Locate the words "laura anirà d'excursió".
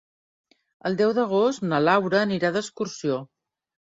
1.87-3.19